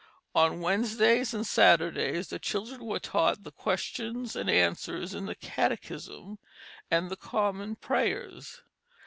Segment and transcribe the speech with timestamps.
[0.33, 6.39] On Wednesdays and Saturdays the children were taught the questions and answers in the catechism
[6.89, 8.63] and the common prayers.